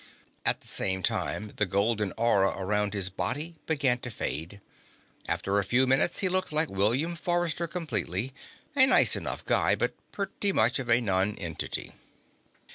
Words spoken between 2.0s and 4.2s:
aura around his body began to